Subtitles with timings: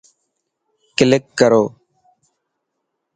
[0.97, 1.63] ڪلڪ ڪرو.